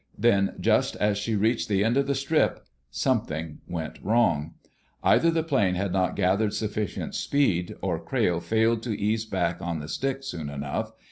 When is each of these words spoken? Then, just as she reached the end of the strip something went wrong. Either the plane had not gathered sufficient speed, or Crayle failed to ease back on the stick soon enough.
Then, 0.17 0.55
just 0.59 0.95
as 0.95 1.19
she 1.19 1.35
reached 1.35 1.69
the 1.69 1.83
end 1.83 1.95
of 1.95 2.07
the 2.07 2.15
strip 2.15 2.65
something 2.89 3.59
went 3.67 3.99
wrong. 4.03 4.55
Either 5.03 5.29
the 5.29 5.43
plane 5.43 5.75
had 5.75 5.93
not 5.93 6.15
gathered 6.15 6.55
sufficient 6.55 7.13
speed, 7.13 7.75
or 7.83 8.03
Crayle 8.03 8.39
failed 8.39 8.81
to 8.81 8.99
ease 8.99 9.25
back 9.25 9.61
on 9.61 9.77
the 9.79 9.87
stick 9.87 10.23
soon 10.23 10.49
enough. 10.49 10.91